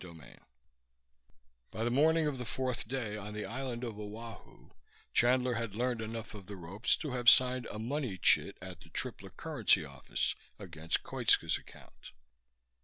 [0.03, 0.39] VIII
[1.69, 4.71] By the morning of the fourth day on the island of Oahu,
[5.13, 8.89] Chandler had learned enough of the ropes to have signed a money chit at the
[8.89, 12.13] Tripler currency office against Koitska's account.